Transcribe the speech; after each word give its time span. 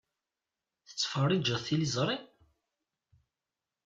Tettfeṛṛiǧeḍ 0.87 1.59
tiliẓṛi? 1.65 2.17